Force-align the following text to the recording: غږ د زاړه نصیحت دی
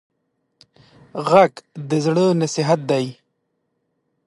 غږ 1.29 1.53
د 1.89 1.91
زاړه 2.03 2.25
نصیحت 2.41 2.79
دی 2.89 3.05